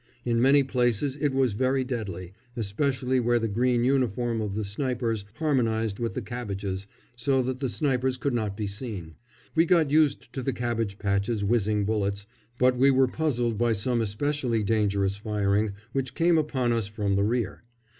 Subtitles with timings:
[0.25, 5.25] In many places it was very deadly, especially where the green uniform of the snipers
[5.35, 9.13] harmonised with the cabbages, so that the snipers could not be seen.
[9.53, 12.25] We got used to the cabbage patches whizzing bullets,
[12.57, 17.23] but we were puzzled by some especially dangerous firing which came upon us from the
[17.23, 17.61] rear.